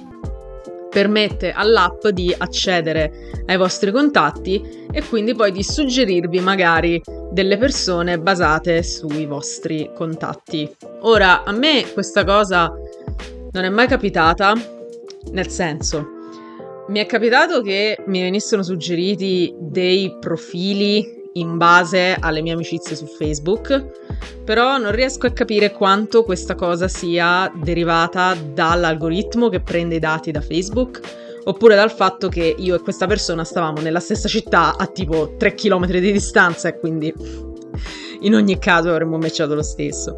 permette 0.96 1.52
all'app 1.52 2.06
di 2.06 2.34
accedere 2.34 3.42
ai 3.44 3.58
vostri 3.58 3.92
contatti 3.92 4.86
e 4.90 5.02
quindi 5.06 5.34
poi 5.34 5.52
di 5.52 5.62
suggerirvi 5.62 6.40
magari 6.40 7.02
delle 7.30 7.58
persone 7.58 8.18
basate 8.18 8.82
sui 8.82 9.26
vostri 9.26 9.90
contatti. 9.94 10.74
Ora, 11.00 11.44
a 11.44 11.52
me 11.52 11.84
questa 11.92 12.24
cosa 12.24 12.72
non 13.50 13.64
è 13.64 13.68
mai 13.68 13.86
capitata, 13.88 14.54
nel 15.32 15.48
senso, 15.48 16.06
mi 16.88 16.98
è 16.98 17.04
capitato 17.04 17.60
che 17.60 17.98
mi 18.06 18.22
venissero 18.22 18.62
suggeriti 18.62 19.54
dei 19.58 20.16
profili 20.18 21.15
in 21.36 21.56
base 21.56 22.16
alle 22.18 22.42
mie 22.42 22.52
amicizie 22.52 22.96
su 22.96 23.06
Facebook, 23.06 24.42
però 24.44 24.78
non 24.78 24.92
riesco 24.92 25.26
a 25.26 25.32
capire 25.32 25.72
quanto 25.72 26.22
questa 26.22 26.54
cosa 26.54 26.88
sia 26.88 27.50
derivata 27.54 28.34
dall'algoritmo 28.34 29.48
che 29.48 29.60
prende 29.60 29.96
i 29.96 30.00
dati 30.00 30.30
da 30.30 30.40
Facebook 30.40 31.00
oppure 31.44 31.74
dal 31.76 31.92
fatto 31.92 32.28
che 32.28 32.54
io 32.58 32.74
e 32.74 32.80
questa 32.80 33.06
persona 33.06 33.44
stavamo 33.44 33.80
nella 33.80 34.00
stessa 34.00 34.28
città 34.28 34.76
a 34.76 34.86
tipo 34.86 35.34
3 35.36 35.54
km 35.54 35.86
di 35.86 36.12
distanza 36.12 36.68
e 36.68 36.78
quindi 36.78 37.12
in 38.20 38.34
ogni 38.34 38.58
caso 38.58 38.90
avremmo 38.90 39.18
matchato 39.18 39.54
lo 39.54 39.62
stesso. 39.62 40.16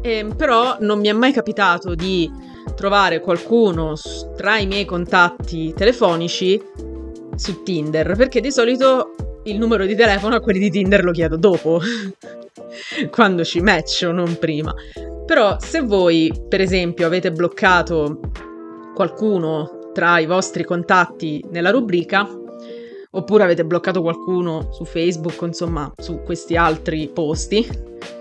E, 0.00 0.10
ehm, 0.10 0.36
però 0.36 0.76
non 0.80 1.00
mi 1.00 1.08
è 1.08 1.12
mai 1.12 1.32
capitato 1.32 1.94
di 1.94 2.30
trovare 2.76 3.20
qualcuno 3.20 3.94
tra 4.36 4.58
i 4.58 4.66
miei 4.66 4.84
contatti 4.84 5.72
telefonici 5.74 6.60
su 7.36 7.62
Tinder, 7.62 8.14
perché 8.16 8.40
di 8.40 8.52
solito 8.52 9.14
il 9.44 9.58
numero 9.58 9.86
di 9.86 9.94
telefono 9.94 10.36
a 10.36 10.40
quelli 10.40 10.58
di 10.58 10.70
Tinder 10.70 11.04
lo 11.04 11.12
chiedo 11.12 11.36
dopo, 11.36 11.80
quando 13.10 13.44
ci 13.44 13.60
matcho, 13.60 14.12
non 14.12 14.38
prima. 14.38 14.74
Però 15.26 15.56
se 15.58 15.80
voi, 15.80 16.32
per 16.48 16.60
esempio, 16.60 17.06
avete 17.06 17.32
bloccato 17.32 18.20
qualcuno 18.94 19.90
tra 19.92 20.18
i 20.18 20.26
vostri 20.26 20.64
contatti 20.64 21.44
nella 21.50 21.70
rubrica, 21.70 22.28
oppure 23.10 23.44
avete 23.44 23.64
bloccato 23.64 24.02
qualcuno 24.02 24.70
su 24.72 24.84
Facebook, 24.84 25.40
insomma, 25.42 25.92
su 25.96 26.20
questi 26.22 26.56
altri 26.56 27.10
posti, 27.12 27.66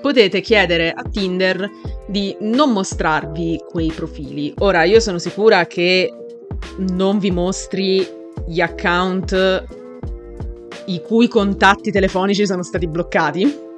potete 0.01 0.42
chiedere 0.42 0.92
a 0.92 1.03
Tinder 1.03 1.70
di 2.08 2.36
non 2.42 2.72
mostrarvi 2.72 3.63
quei 3.68 3.92
profili. 3.92 4.53
Ora, 4.60 4.84
io 4.84 5.00
sono 5.00 5.18
sicura 5.18 5.65
che 5.65 6.13
non 6.77 7.18
vi 7.18 7.32
mostri 7.32 8.08
gli 8.46 8.62
account 8.62 9.82
i 10.86 11.02
cui 11.02 11.28
contatti 11.28 11.92
telefonici 11.92 12.46
sono 12.46 12.63
stati 12.63 12.88
bloccati. 12.88 13.72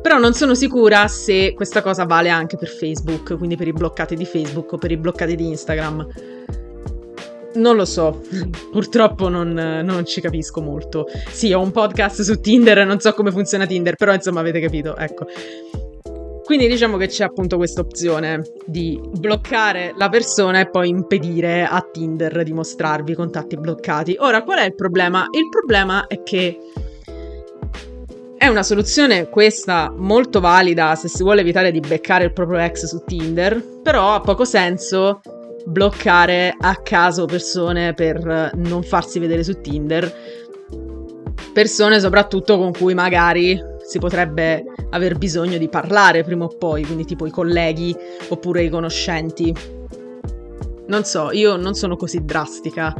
Però 0.00 0.18
non 0.18 0.32
sono 0.32 0.54
sicura 0.54 1.08
se 1.08 1.52
questa 1.54 1.82
cosa 1.82 2.04
vale 2.04 2.28
anche 2.28 2.56
per 2.56 2.68
Facebook, 2.68 3.36
quindi 3.36 3.56
per 3.56 3.68
i 3.68 3.72
bloccati 3.72 4.14
di 4.14 4.24
Facebook 4.24 4.72
o 4.72 4.78
per 4.78 4.90
i 4.92 4.96
bloccati 4.96 5.34
di 5.34 5.48
Instagram. 5.48 6.06
Non 7.54 7.76
lo 7.76 7.84
so, 7.84 8.22
purtroppo 8.70 9.28
non, 9.28 9.52
non, 9.52 10.06
ci 10.06 10.20
capisco 10.20 10.60
molto. 10.60 11.06
Sì, 11.30 11.52
ho 11.52 11.60
un 11.60 11.72
podcast 11.72 12.22
su 12.22 12.40
Tinder, 12.40 12.86
non 12.86 13.00
so 13.00 13.12
come 13.12 13.32
funziona 13.32 13.66
Tinder, 13.66 13.96
però 13.96 14.14
insomma 14.14 14.40
avete 14.40 14.60
capito, 14.60 14.96
ecco. 14.96 15.26
Quindi 16.48 16.66
diciamo 16.66 16.96
che 16.96 17.08
c'è 17.08 17.24
appunto 17.24 17.58
questa 17.58 17.82
opzione 17.82 18.40
di 18.64 18.98
bloccare 19.18 19.92
la 19.98 20.08
persona 20.08 20.60
e 20.60 20.70
poi 20.70 20.88
impedire 20.88 21.64
a 21.64 21.86
Tinder 21.92 22.42
di 22.42 22.54
mostrarvi 22.54 23.12
i 23.12 23.14
contatti 23.14 23.58
bloccati. 23.58 24.16
Ora, 24.18 24.42
qual 24.42 24.60
è 24.60 24.64
il 24.64 24.74
problema? 24.74 25.26
Il 25.30 25.50
problema 25.50 26.06
è 26.06 26.22
che 26.22 26.58
è 28.38 28.46
una 28.46 28.62
soluzione 28.62 29.28
questa 29.28 29.92
molto 29.94 30.40
valida 30.40 30.94
se 30.94 31.08
si 31.08 31.22
vuole 31.22 31.42
evitare 31.42 31.70
di 31.70 31.80
beccare 31.80 32.24
il 32.24 32.32
proprio 32.32 32.60
ex 32.60 32.86
su 32.86 33.02
Tinder, 33.04 33.62
però 33.82 34.14
ha 34.14 34.20
poco 34.20 34.46
senso 34.46 35.20
bloccare 35.66 36.56
a 36.58 36.76
caso 36.76 37.26
persone 37.26 37.92
per 37.92 38.52
non 38.54 38.82
farsi 38.82 39.18
vedere 39.18 39.44
su 39.44 39.60
Tinder. 39.60 40.10
Persone 41.52 42.00
soprattutto 42.00 42.56
con 42.56 42.72
cui 42.72 42.94
magari 42.94 43.76
si 43.88 43.98
potrebbe 43.98 44.66
aver 44.90 45.16
bisogno 45.16 45.56
di 45.56 45.70
parlare 45.70 46.22
prima 46.22 46.44
o 46.44 46.48
poi, 46.48 46.84
quindi 46.84 47.06
tipo 47.06 47.24
i 47.24 47.30
colleghi 47.30 47.96
oppure 48.28 48.62
i 48.62 48.68
conoscenti. 48.68 49.54
Non 50.88 51.04
so, 51.04 51.32
io 51.32 51.56
non 51.56 51.72
sono 51.72 51.96
così 51.96 52.22
drastica 52.22 52.94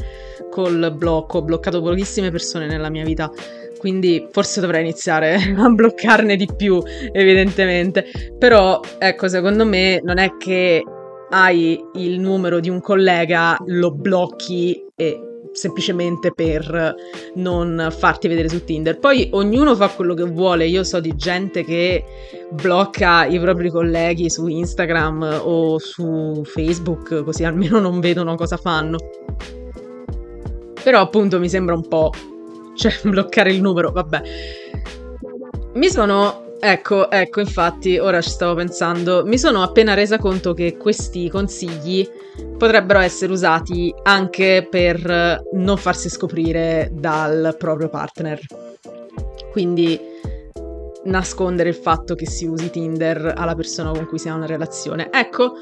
col 0.50 0.94
blocco, 0.96 1.38
ho 1.38 1.42
bloccato 1.42 1.82
pochissime 1.82 2.30
persone 2.30 2.66
nella 2.66 2.88
mia 2.88 3.04
vita, 3.04 3.30
quindi 3.78 4.28
forse 4.30 4.62
dovrei 4.62 4.80
iniziare 4.80 5.34
a 5.58 5.68
bloccarne 5.68 6.36
di 6.36 6.48
più, 6.56 6.82
evidentemente. 7.12 8.06
Però, 8.38 8.80
ecco, 8.96 9.28
secondo 9.28 9.66
me 9.66 10.00
non 10.02 10.16
è 10.16 10.38
che 10.38 10.82
hai 11.28 11.78
il 11.96 12.18
numero 12.18 12.60
di 12.60 12.70
un 12.70 12.80
collega, 12.80 13.58
lo 13.66 13.90
blocchi 13.90 14.86
e 14.96 15.27
semplicemente 15.52 16.32
per 16.32 16.94
non 17.34 17.88
farti 17.96 18.28
vedere 18.28 18.48
su 18.48 18.64
Tinder. 18.64 18.98
Poi 18.98 19.28
ognuno 19.32 19.74
fa 19.74 19.88
quello 19.88 20.14
che 20.14 20.24
vuole. 20.24 20.66
Io 20.66 20.84
so 20.84 21.00
di 21.00 21.14
gente 21.16 21.64
che 21.64 22.04
blocca 22.50 23.26
i 23.26 23.38
propri 23.40 23.70
colleghi 23.70 24.30
su 24.30 24.46
Instagram 24.46 25.40
o 25.42 25.78
su 25.78 26.42
Facebook, 26.44 27.24
così 27.24 27.44
almeno 27.44 27.78
non 27.78 28.00
vedono 28.00 28.34
cosa 28.36 28.56
fanno. 28.56 28.98
Però 30.82 31.00
appunto 31.00 31.38
mi 31.38 31.48
sembra 31.48 31.74
un 31.74 31.86
po'... 31.86 32.12
cioè 32.74 32.92
bloccare 33.02 33.52
il 33.52 33.60
numero, 33.60 33.90
vabbè. 33.90 34.22
Mi 35.74 35.90
sono 35.90 36.46
Ecco, 36.60 37.08
ecco, 37.08 37.40
infatti, 37.40 37.98
ora 37.98 38.20
ci 38.20 38.30
stavo 38.30 38.54
pensando. 38.54 39.24
Mi 39.24 39.38
sono 39.38 39.62
appena 39.62 39.94
resa 39.94 40.18
conto 40.18 40.54
che 40.54 40.76
questi 40.76 41.30
consigli 41.30 42.08
potrebbero 42.56 42.98
essere 42.98 43.32
usati 43.32 43.94
anche 44.02 44.66
per 44.68 45.44
non 45.52 45.76
farsi 45.76 46.08
scoprire 46.08 46.90
dal 46.92 47.54
proprio 47.56 47.88
partner. 47.88 48.40
Quindi 49.52 50.00
nascondere 51.04 51.68
il 51.68 51.76
fatto 51.76 52.14
che 52.14 52.26
si 52.26 52.46
usi 52.46 52.70
Tinder 52.70 53.34
alla 53.36 53.54
persona 53.54 53.92
con 53.92 54.06
cui 54.06 54.18
si 54.18 54.28
ha 54.28 54.34
una 54.34 54.46
relazione. 54.46 55.10
Ecco, 55.12 55.52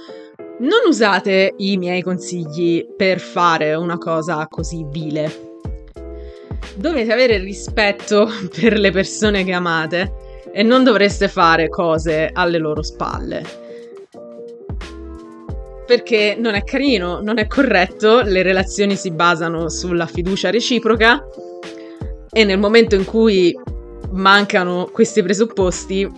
non 0.61 0.81
usate 0.89 1.53
i 1.59 1.77
miei 1.77 2.01
consigli 2.01 2.87
per 2.97 3.21
fare 3.21 3.75
una 3.75 3.99
cosa 3.99 4.47
così 4.49 4.87
vile. 4.89 5.45
Dovete 6.75 7.13
avere 7.13 7.37
rispetto 7.37 8.29
per 8.59 8.79
le 8.79 8.91
persone 8.91 9.45
che 9.45 9.53
amate 9.53 10.25
e 10.57 10.63
non 10.63 10.85
dovreste 10.85 11.29
fare 11.29 11.69
cose 11.69 12.31
alle 12.33 12.57
loro 12.57 12.83
spalle. 12.83 13.45
Perché 15.87 16.35
non 16.39 16.55
è 16.55 16.65
carino, 16.65 17.21
non 17.21 17.39
è 17.39 17.47
corretto, 17.47 18.23
le 18.23 18.43
relazioni 18.43 18.97
si 18.97 19.11
basano 19.11 19.69
sulla 19.69 20.07
fiducia 20.07 20.51
reciproca 20.51 21.29
e 22.33 22.45
nel 22.45 22.59
momento 22.59 22.95
in 22.95 23.05
cui 23.05 23.55
mancano 24.13 24.89
questi 24.91 25.23
presupposti, 25.23 26.11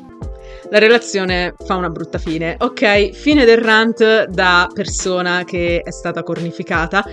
la 0.70 0.78
relazione 0.78 1.54
fa 1.64 1.74
una 1.74 1.90
brutta 1.90 2.18
fine. 2.18 2.54
Ok, 2.60 3.10
fine 3.10 3.44
del 3.44 3.58
rant 3.58 4.26
da 4.26 4.70
persona 4.72 5.42
che 5.42 5.82
è 5.82 5.90
stata 5.90 6.22
cornificata. 6.22 7.04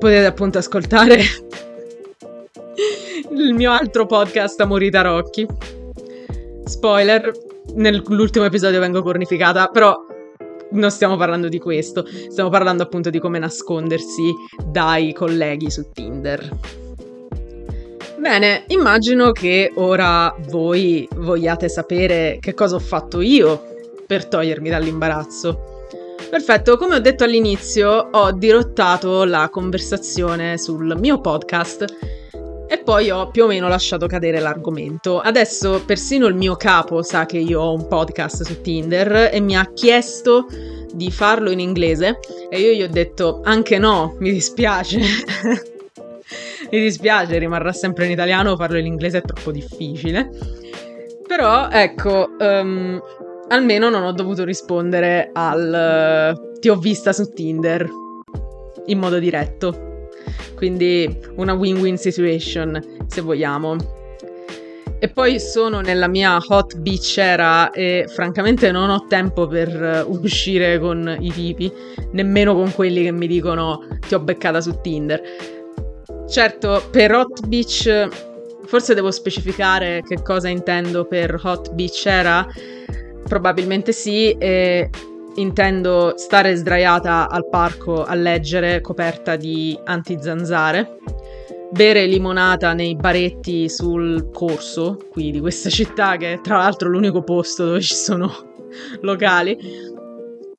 Potete 0.00 0.26
appunto 0.26 0.58
ascoltare 0.58 1.20
il 3.30 3.54
mio 3.54 3.70
altro 3.70 4.04
podcast 4.04 4.60
Amori 4.60 4.90
Tarocchi. 4.90 5.80
Spoiler, 6.64 7.30
nell'ultimo 7.74 8.44
episodio 8.44 8.80
vengo 8.80 9.02
cornificata, 9.02 9.66
però 9.66 9.94
non 10.70 10.90
stiamo 10.90 11.16
parlando 11.16 11.48
di 11.48 11.58
questo, 11.58 12.04
stiamo 12.30 12.48
parlando 12.48 12.82
appunto 12.82 13.10
di 13.10 13.18
come 13.18 13.38
nascondersi 13.38 14.32
dai 14.64 15.12
colleghi 15.12 15.70
su 15.70 15.90
Tinder. 15.92 16.50
Bene, 18.16 18.64
immagino 18.68 19.32
che 19.32 19.72
ora 19.74 20.34
voi 20.48 21.08
vogliate 21.16 21.68
sapere 21.68 22.38
che 22.40 22.54
cosa 22.54 22.76
ho 22.76 22.80
fatto 22.80 23.20
io 23.20 23.60
per 24.06 24.26
togliermi 24.26 24.70
dall'imbarazzo. 24.70 25.86
Perfetto, 26.30 26.76
come 26.76 26.94
ho 26.94 27.00
detto 27.00 27.24
all'inizio, 27.24 28.08
ho 28.10 28.32
dirottato 28.32 29.24
la 29.24 29.48
conversazione 29.50 30.56
sul 30.56 30.96
mio 30.98 31.20
podcast 31.20 32.11
e 32.72 32.78
poi 32.78 33.10
ho 33.10 33.28
più 33.28 33.44
o 33.44 33.46
meno 33.48 33.68
lasciato 33.68 34.06
cadere 34.06 34.40
l'argomento. 34.40 35.20
Adesso 35.20 35.82
persino 35.84 36.26
il 36.26 36.34
mio 36.34 36.56
capo 36.56 37.02
sa 37.02 37.26
che 37.26 37.36
io 37.36 37.60
ho 37.60 37.74
un 37.74 37.86
podcast 37.86 38.44
su 38.44 38.62
Tinder 38.62 39.28
e 39.30 39.40
mi 39.40 39.54
ha 39.54 39.70
chiesto 39.74 40.46
di 40.90 41.10
farlo 41.10 41.50
in 41.50 41.60
inglese 41.60 42.18
e 42.48 42.60
io 42.60 42.72
gli 42.72 42.82
ho 42.82 42.88
detto 42.88 43.42
anche 43.44 43.76
no, 43.76 44.16
mi 44.20 44.32
dispiace. 44.32 45.00
mi 46.72 46.80
dispiace, 46.80 47.36
rimarrà 47.36 47.74
sempre 47.74 48.06
in 48.06 48.12
italiano, 48.12 48.56
farlo 48.56 48.78
in 48.78 48.86
inglese 48.86 49.18
è 49.18 49.22
troppo 49.22 49.50
difficile. 49.50 50.30
Però 51.26 51.68
ecco, 51.68 52.30
um, 52.38 52.98
almeno 53.48 53.90
non 53.90 54.02
ho 54.02 54.12
dovuto 54.12 54.44
rispondere 54.44 55.28
al 55.34 56.34
uh, 56.34 56.58
ti 56.58 56.70
ho 56.70 56.76
vista 56.76 57.12
su 57.12 57.34
Tinder 57.34 57.86
in 58.86 58.98
modo 58.98 59.18
diretto. 59.18 59.90
Quindi 60.54 61.18
una 61.36 61.52
win-win 61.52 61.96
situation, 61.96 63.04
se 63.06 63.20
vogliamo. 63.20 63.76
E 64.98 65.08
poi 65.08 65.40
sono 65.40 65.80
nella 65.80 66.06
mia 66.06 66.38
hot 66.46 66.76
beach 66.78 67.18
era 67.18 67.72
e 67.72 68.06
francamente 68.08 68.70
non 68.70 68.88
ho 68.88 69.06
tempo 69.08 69.48
per 69.48 70.06
uscire 70.06 70.78
con 70.78 71.16
i 71.18 71.32
tipi, 71.32 71.72
nemmeno 72.12 72.54
con 72.54 72.72
quelli 72.72 73.02
che 73.02 73.10
mi 73.10 73.26
dicono 73.26 73.84
ti 74.06 74.14
ho 74.14 74.20
beccata 74.20 74.60
su 74.60 74.78
Tinder. 74.80 75.20
Certo, 76.28 76.84
per 76.92 77.12
hot 77.14 77.46
beach 77.48 78.08
forse 78.66 78.94
devo 78.94 79.10
specificare 79.10 80.02
che 80.06 80.22
cosa 80.22 80.48
intendo 80.48 81.04
per 81.04 81.36
hot 81.42 81.72
beach 81.72 82.06
era. 82.06 82.46
Probabilmente 83.26 83.90
sì, 83.92 84.30
e 84.38 84.88
intendo 85.36 86.14
stare 86.16 86.54
sdraiata 86.54 87.28
al 87.28 87.48
parco 87.48 88.04
a 88.04 88.14
leggere 88.14 88.80
coperta 88.80 89.36
di 89.36 89.78
antizanzare, 89.84 90.98
bere 91.70 92.06
limonata 92.06 92.74
nei 92.74 92.94
baretti 92.94 93.68
sul 93.68 94.30
corso 94.30 94.98
qui 95.10 95.30
di 95.30 95.40
questa 95.40 95.70
città 95.70 96.16
che 96.16 96.34
è 96.34 96.40
tra 96.40 96.58
l'altro 96.58 96.88
l'unico 96.88 97.22
posto 97.22 97.64
dove 97.64 97.80
ci 97.80 97.94
sono 97.94 98.30
locali 99.00 99.56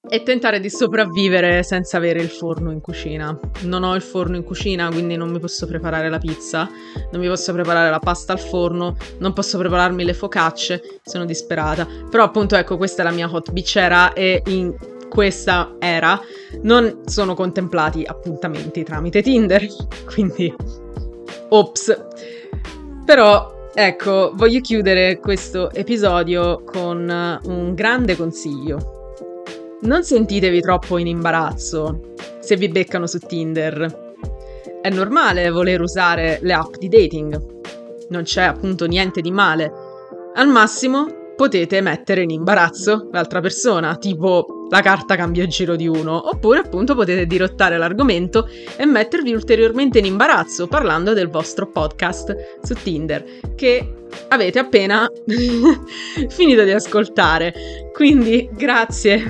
e 0.10 0.22
tentare 0.22 0.60
di 0.60 0.70
sopravvivere 0.70 1.64
senza 1.64 1.96
avere 1.96 2.20
il 2.20 2.28
forno 2.30 2.72
in 2.72 2.82
cucina. 2.82 3.38
Non 3.62 3.84
ho 3.84 3.96
il 3.96 4.02
forno 4.02 4.36
in 4.36 4.44
cucina, 4.44 4.90
quindi 4.90 5.16
non 5.16 5.30
mi 5.30 5.40
posso 5.40 5.66
preparare 5.66 6.10
la 6.10 6.18
pizza, 6.18 6.70
non 7.12 7.22
mi 7.22 7.28
posso 7.28 7.54
preparare 7.54 7.90
la 7.90 8.00
pasta 8.00 8.34
al 8.34 8.40
forno, 8.40 8.98
non 9.20 9.32
posso 9.32 9.58
prepararmi 9.58 10.04
le 10.04 10.14
focacce, 10.14 11.00
sono 11.04 11.24
disperata. 11.24 11.88
Però 12.10 12.24
appunto 12.24 12.56
ecco, 12.58 12.76
questa 12.76 13.02
è 13.02 13.06
la 13.06 13.12
mia 13.12 13.30
hot 13.32 13.52
bicera 13.52 14.12
e 14.12 14.42
in 14.48 14.76
questa 15.08 15.76
era 15.80 16.20
non 16.64 17.04
sono 17.06 17.34
contemplati 17.34 18.04
appuntamenti 18.04 18.84
tramite 18.84 19.22
Tinder, 19.22 19.66
quindi 20.14 20.54
ops. 21.48 22.06
Però 23.06 23.70
ecco, 23.74 24.32
voglio 24.36 24.60
chiudere 24.60 25.20
questo 25.20 25.72
episodio 25.72 26.62
con 26.66 27.40
un 27.44 27.74
grande 27.74 28.18
consiglio 28.18 29.03
non 29.84 30.04
sentitevi 30.04 30.62
troppo 30.62 30.98
in 30.98 31.08
imbarazzo 31.08 32.14
se 32.40 32.56
vi 32.56 32.70
beccano 32.70 33.08
su 33.08 33.20
Tinder. 33.20 34.12
È 34.82 34.90
normale 34.90 35.50
voler 35.50 35.82
usare 35.82 36.40
le 36.42 36.54
app 36.54 36.76
di 36.76 36.90
dating. 36.90 38.08
Non 38.10 38.24
c'è 38.24 38.44
appunto 38.44 38.86
niente 38.86 39.22
di 39.22 39.32
male. 39.32 39.72
Al 40.36 40.48
massimo 40.48 41.34
potete 41.36 41.82
mettere 41.82 42.24
in 42.24 42.30
imbarazzo 42.30 43.10
l'altra 43.12 43.40
persona, 43.40 43.96
tipo 43.96 44.63
la 44.70 44.82
carta 44.82 45.16
cambia 45.16 45.46
giro 45.46 45.76
di 45.76 45.88
uno, 45.88 46.30
oppure 46.30 46.60
appunto 46.60 46.96
potete 46.96 47.26
dirottare 47.26 47.78
l'argomento 47.78 48.48
e 48.76 48.86
mettervi 48.86 49.34
ulteriormente 49.34 50.00
in 50.00 50.06
imbarazzo 50.06 50.68
parlando 50.68 51.14
del 51.14 51.30
vostro 51.30 51.68
podcast 51.68 52.60
su 52.64 52.74
Tinder, 52.74 53.24
che 53.56 54.06
avete 54.30 54.60
appena 54.60 55.08
finito 56.30 56.64
di 56.64 56.72
ascoltare. 56.72 57.54
Quindi 57.94 58.50
grazie. 58.52 59.24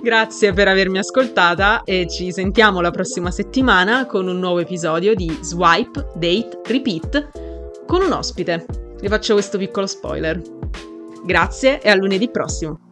Grazie 0.00 0.52
per 0.52 0.68
avermi 0.68 0.98
ascoltata 0.98 1.82
e 1.84 2.06
ci 2.08 2.32
sentiamo 2.32 2.80
la 2.80 2.90
prossima 2.90 3.30
settimana 3.30 4.06
con 4.06 4.28
un 4.28 4.38
nuovo 4.38 4.60
episodio 4.60 5.14
di 5.14 5.36
Swipe, 5.40 6.06
Date, 6.14 6.60
Repeat 6.64 7.30
con 7.86 8.02
un 8.02 8.12
ospite. 8.12 8.64
Vi 9.00 9.08
faccio 9.08 9.34
questo 9.34 9.58
piccolo 9.58 9.86
spoiler. 9.86 10.40
Grazie 11.24 11.80
e 11.80 11.90
a 11.90 11.94
lunedì 11.94 12.30
prossimo. 12.30 12.91